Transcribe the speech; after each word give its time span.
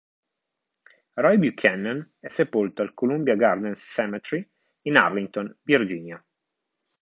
Roy 1.13 1.37
Buchanan 1.37 2.13
è 2.19 2.27
sepolto 2.27 2.81
al 2.81 2.95
Columbia 2.95 3.35
Gardens 3.35 3.83
Cemetery 3.93 4.49
in 4.87 4.95
Arlington, 4.95 5.55
Virginia. 5.61 6.25